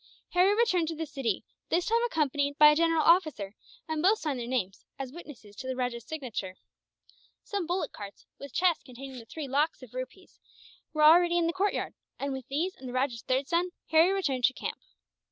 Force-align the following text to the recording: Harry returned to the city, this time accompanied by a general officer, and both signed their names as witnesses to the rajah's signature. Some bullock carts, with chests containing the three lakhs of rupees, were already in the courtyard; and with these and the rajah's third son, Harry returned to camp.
Harry 0.29 0.55
returned 0.55 0.87
to 0.87 0.95
the 0.95 1.05
city, 1.05 1.45
this 1.69 1.85
time 1.85 2.03
accompanied 2.07 2.57
by 2.57 2.69
a 2.71 2.75
general 2.75 3.03
officer, 3.03 3.53
and 3.87 4.01
both 4.01 4.17
signed 4.17 4.39
their 4.39 4.47
names 4.47 4.83
as 4.97 5.11
witnesses 5.11 5.55
to 5.55 5.67
the 5.67 5.75
rajah's 5.75 6.07
signature. 6.07 6.55
Some 7.43 7.67
bullock 7.67 7.91
carts, 7.93 8.25
with 8.39 8.51
chests 8.51 8.81
containing 8.83 9.19
the 9.19 9.25
three 9.25 9.47
lakhs 9.47 9.83
of 9.83 9.93
rupees, 9.93 10.39
were 10.91 11.03
already 11.03 11.37
in 11.37 11.45
the 11.45 11.53
courtyard; 11.53 11.93
and 12.17 12.33
with 12.33 12.47
these 12.47 12.75
and 12.75 12.89
the 12.89 12.93
rajah's 12.93 13.21
third 13.21 13.47
son, 13.47 13.73
Harry 13.91 14.09
returned 14.09 14.45
to 14.45 14.53
camp. 14.53 14.79